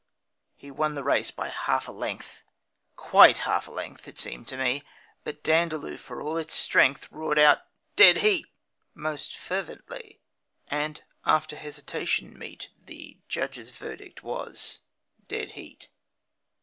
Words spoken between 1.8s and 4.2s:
a length QUITE half a length, it